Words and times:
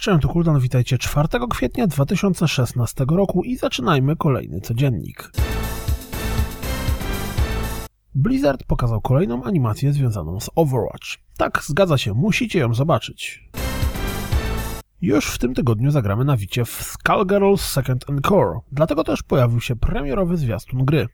cześć, 0.00 0.22
to 0.22 0.28
Kuldan, 0.28 0.60
witajcie 0.60 0.98
4 0.98 1.28
kwietnia 1.50 1.86
2016 1.86 3.04
roku 3.10 3.42
i 3.42 3.56
zaczynajmy 3.56 4.16
kolejny 4.16 4.60
codziennik. 4.60 5.30
Blizzard 8.14 8.64
pokazał 8.64 9.00
kolejną 9.00 9.44
animację 9.44 9.92
związaną 9.92 10.40
z 10.40 10.50
Overwatch. 10.54 11.18
Tak, 11.36 11.62
zgadza 11.66 11.98
się, 11.98 12.14
musicie 12.14 12.58
ją 12.58 12.74
zobaczyć. 12.74 13.50
Już 15.00 15.26
w 15.26 15.38
tym 15.38 15.54
tygodniu 15.54 15.90
zagramy 15.90 16.24
na 16.24 16.36
wicie 16.36 16.64
w 16.64 16.82
Skullgirls 16.82 17.60
Second 17.60 18.10
Encore, 18.10 18.60
dlatego 18.72 19.04
też 19.04 19.22
pojawił 19.22 19.60
się 19.60 19.76
premierowy 19.76 20.36
zwiastun 20.36 20.84
gry. 20.84 21.08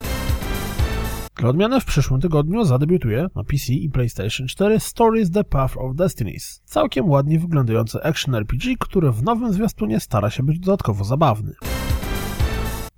Dla 1.39 1.49
odmiany 1.49 1.81
w 1.81 1.85
przyszłym 1.85 2.21
tygodniu 2.21 2.65
zadebiutuje 2.65 3.27
na 3.35 3.45
PC 3.45 3.73
i 3.73 3.91
PlayStation 3.91 4.47
4 4.47 4.81
Stories 4.81 5.31
The 5.31 5.45
Path 5.45 5.77
of 5.77 5.97
Destinies, 5.97 6.63
całkiem 6.65 7.09
ładnie 7.09 7.39
wyglądający 7.39 8.03
action 8.03 8.35
RPG, 8.35 8.75
który 8.79 9.13
w 9.13 9.23
nowym 9.23 9.53
zwiastunie 9.53 10.01
stara 10.01 10.31
się 10.31 10.43
być 10.43 10.59
dodatkowo 10.59 11.05
zabawny. 11.05 11.55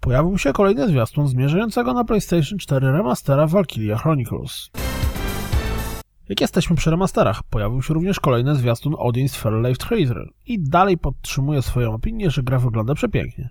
Pojawił 0.01 0.39
się 0.39 0.53
kolejny 0.53 0.89
zwiastun 0.89 1.29
zmierzającego 1.29 1.95
na 1.95 2.05
PlayStation 2.05 2.59
4 2.59 2.93
remastera 2.93 3.47
Valkyria 3.47 3.97
Chronicles. 3.97 4.71
Jak 6.29 6.41
jesteśmy 6.41 6.77
przy 6.77 6.91
remasterach, 6.91 7.43
pojawił 7.43 7.83
się 7.83 7.95
również 7.95 8.21
kolejny 8.21 8.55
zwiastun 8.55 8.93
Odin's 8.93 9.37
Fairlife 9.37 9.87
Tracer 9.89 10.29
i 10.47 10.63
dalej 10.63 10.99
podtrzymuje 10.99 11.63
swoją 11.63 11.95
opinię, 11.95 12.31
że 12.31 12.43
gra 12.43 12.59
wygląda 12.59 12.95
przepięknie. 12.95 13.51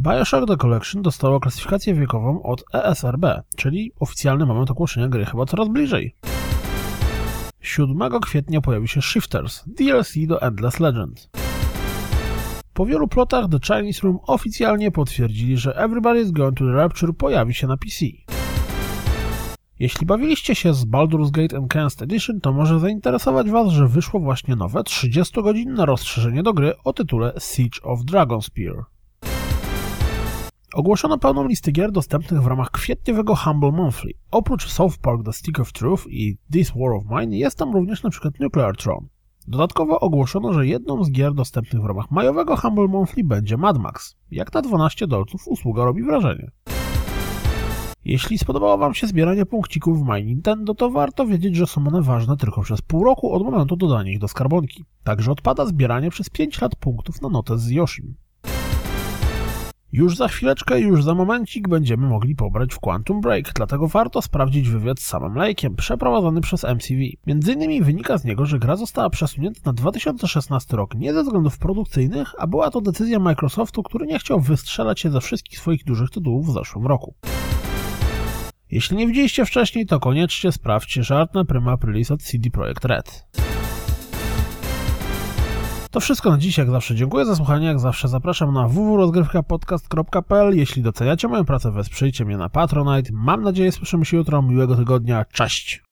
Bioshock 0.00 0.48
The 0.48 0.56
Collection 0.56 1.02
dostało 1.02 1.40
klasyfikację 1.40 1.94
wiekową 1.94 2.42
od 2.42 2.64
ESRB, 2.74 3.24
czyli 3.56 3.92
oficjalny 4.00 4.46
moment 4.46 4.70
ogłoszenia 4.70 5.08
gry 5.08 5.24
chyba 5.24 5.46
coraz 5.46 5.68
bliżej. 5.68 6.14
7 7.60 7.98
kwietnia 8.22 8.60
pojawi 8.60 8.88
się 8.88 9.02
Shifters, 9.02 9.64
DLC 9.66 10.12
do 10.26 10.42
Endless 10.42 10.80
Legend. 10.80 11.30
Po 12.74 12.86
wielu 12.86 13.08
plotach 13.08 13.44
The 13.50 13.58
Chinese 13.60 14.00
Room 14.02 14.18
oficjalnie 14.26 14.90
potwierdzili, 14.90 15.56
że 15.56 15.70
Everybody's 15.70 16.32
Going 16.32 16.58
to 16.58 16.64
the 16.64 16.72
Rapture 16.72 17.12
pojawi 17.16 17.54
się 17.54 17.66
na 17.66 17.76
PC. 17.76 18.06
Jeśli 19.78 20.06
bawiliście 20.06 20.54
się 20.54 20.74
z 20.74 20.84
Baldur's 20.84 21.30
Gate 21.30 21.56
Enhanced 21.56 22.02
Edition, 22.02 22.40
to 22.40 22.52
może 22.52 22.80
zainteresować 22.80 23.50
Was, 23.50 23.68
że 23.68 23.88
wyszło 23.88 24.20
właśnie 24.20 24.56
nowe 24.56 24.80
30-godzinne 24.80 25.86
rozszerzenie 25.86 26.42
do 26.42 26.52
gry 26.52 26.72
o 26.84 26.92
tytule 26.92 27.32
Siege 27.38 27.82
of 27.82 28.04
Dragonspear. 28.04 28.97
Ogłoszono 30.74 31.18
pełną 31.18 31.46
listę 31.46 31.72
gier 31.72 31.92
dostępnych 31.92 32.42
w 32.42 32.46
ramach 32.46 32.70
kwietniowego 32.70 33.36
Humble 33.36 33.72
Monthly. 33.72 34.12
Oprócz 34.30 34.68
South 34.68 34.98
Park 34.98 35.24
The 35.24 35.32
Stick 35.32 35.60
of 35.60 35.72
Truth 35.72 36.06
i 36.06 36.36
This 36.52 36.72
War 36.76 36.92
of 36.92 37.04
Mine 37.10 37.36
jest 37.36 37.58
tam 37.58 37.72
również 37.72 38.04
np. 38.04 38.30
Nuclear 38.40 38.76
Throne. 38.76 39.06
Dodatkowo 39.46 40.00
ogłoszono, 40.00 40.52
że 40.52 40.66
jedną 40.66 41.04
z 41.04 41.10
gier 41.10 41.34
dostępnych 41.34 41.82
w 41.82 41.86
ramach 41.86 42.10
majowego 42.10 42.56
Humble 42.56 42.88
Monthly 42.88 43.24
będzie 43.24 43.56
Mad 43.56 43.78
Max. 43.78 44.16
Jak 44.30 44.54
na 44.54 44.62
12 44.62 45.06
dolców 45.06 45.48
usługa 45.48 45.84
robi 45.84 46.02
wrażenie. 46.02 46.50
Jeśli 48.04 48.38
spodobało 48.38 48.78
Wam 48.78 48.94
się 48.94 49.06
zbieranie 49.06 49.46
punkcików 49.46 50.00
w 50.00 50.08
My 50.08 50.24
Nintendo, 50.24 50.74
to 50.74 50.90
warto 50.90 51.26
wiedzieć, 51.26 51.56
że 51.56 51.66
są 51.66 51.86
one 51.86 52.02
ważne 52.02 52.36
tylko 52.36 52.62
przez 52.62 52.82
pół 52.82 53.04
roku 53.04 53.32
od 53.32 53.42
momentu 53.42 53.76
dodania 53.76 54.12
ich 54.12 54.18
do 54.18 54.28
skarbonki. 54.28 54.84
Także 55.04 55.32
odpada 55.32 55.66
zbieranie 55.66 56.10
przez 56.10 56.30
5 56.30 56.60
lat 56.60 56.76
punktów 56.76 57.22
na 57.22 57.28
notę 57.28 57.58
z 57.58 57.70
Yoshim. 57.70 58.14
Już 59.92 60.16
za 60.16 60.28
chwileczkę, 60.28 60.80
już 60.80 61.04
za 61.04 61.14
momencik 61.14 61.68
będziemy 61.68 62.06
mogli 62.06 62.34
pobrać 62.34 62.74
w 62.74 62.80
Quantum 62.80 63.20
Break, 63.20 63.52
dlatego 63.54 63.88
warto 63.88 64.22
sprawdzić 64.22 64.68
wywiad 64.68 65.00
z 65.00 65.06
samym 65.06 65.34
Lake'iem, 65.34 65.74
przeprowadzony 65.74 66.40
przez 66.40 66.64
MCV. 66.64 67.00
Między 67.26 67.52
innymi 67.52 67.82
wynika 67.82 68.18
z 68.18 68.24
niego, 68.24 68.46
że 68.46 68.58
gra 68.58 68.76
została 68.76 69.10
przesunięta 69.10 69.60
na 69.64 69.72
2016 69.72 70.76
rok 70.76 70.94
nie 70.94 71.14
ze 71.14 71.22
względów 71.22 71.58
produkcyjnych, 71.58 72.34
a 72.38 72.46
była 72.46 72.70
to 72.70 72.80
decyzja 72.80 73.18
Microsoftu, 73.18 73.82
który 73.82 74.06
nie 74.06 74.18
chciał 74.18 74.40
wystrzelać 74.40 75.00
się 75.00 75.10
ze 75.10 75.20
wszystkich 75.20 75.58
swoich 75.58 75.84
dużych 75.84 76.10
tytułów 76.10 76.46
w 76.46 76.52
zeszłym 76.52 76.86
roku. 76.86 77.14
Jeśli 78.70 78.96
nie 78.96 79.06
widzieliście 79.06 79.44
wcześniej, 79.44 79.86
to 79.86 80.00
koniecznie 80.00 80.52
sprawdźcie 80.52 81.02
żart 81.02 81.34
na 81.34 81.44
Prima 81.44 81.72
Aprilis 81.72 82.10
od 82.10 82.22
CD 82.22 82.50
Projekt 82.50 82.84
Red. 82.84 83.26
To 85.90 86.00
wszystko 86.00 86.30
na 86.30 86.38
dziś, 86.38 86.58
jak 86.58 86.70
zawsze 86.70 86.94
dziękuję 86.94 87.24
za 87.24 87.36
słuchanie, 87.36 87.66
jak 87.66 87.80
zawsze 87.80 88.08
zapraszam 88.08 88.54
na 88.54 88.68
www.rozgrywkapodcast.pl 88.68 90.56
Jeśli 90.56 90.82
doceniacie 90.82 91.28
moją 91.28 91.44
pracę, 91.44 91.70
wesprzyjcie 91.70 92.24
mnie 92.24 92.36
na 92.36 92.48
Patronite. 92.48 93.10
Mam 93.12 93.42
nadzieję, 93.42 93.72
słyszymy 93.72 94.04
się 94.04 94.16
jutro. 94.16 94.42
Miłego 94.42 94.76
tygodnia. 94.76 95.24
Cześć! 95.32 95.82